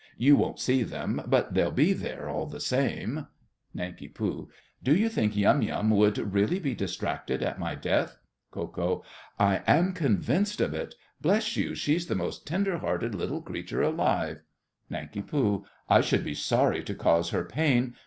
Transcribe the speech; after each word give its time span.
You 0.17 0.35
won't 0.35 0.59
see 0.59 0.81
them, 0.81 1.21
but 1.27 1.53
they'll 1.53 1.69
be 1.69 1.93
there 1.93 2.27
all 2.27 2.47
the 2.47 2.59
same. 2.59 3.27
NANK. 3.75 4.15
Do 4.81 4.95
you 4.95 5.09
think 5.09 5.35
Yum 5.37 5.61
Yum 5.61 5.91
would 5.91 6.33
really 6.33 6.57
be 6.59 6.73
distracted 6.73 7.43
at 7.43 7.59
my 7.59 7.75
death? 7.75 8.17
KO. 8.49 9.03
I 9.37 9.57
am 9.67 9.93
convinced 9.93 10.59
of 10.59 10.73
it. 10.73 10.95
Bless 11.21 11.55
you, 11.55 11.75
she's 11.75 12.07
the 12.07 12.15
most 12.15 12.47
tender 12.47 12.79
hearted 12.79 13.13
little 13.13 13.43
creature 13.43 13.83
alive. 13.83 14.41
NANK. 14.89 15.31
I 15.87 16.01
should 16.01 16.23
be 16.23 16.33
sorry 16.33 16.83
to 16.83 16.95
cause 16.95 17.29
her 17.29 17.45
pain. 17.45 17.93